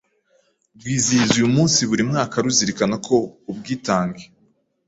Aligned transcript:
rwizihiza 0.77 1.33
uyu 1.37 1.53
munsi 1.55 1.79
buri 1.89 2.03
mwaka 2.09 2.35
ruzirikana 2.43 2.95
ko 3.07 3.15
ubwitang 3.51 4.15